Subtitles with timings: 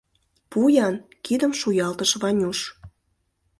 [0.51, 0.95] —Пу-ян!—
[1.25, 2.59] кидым шуялтыш Ванюш.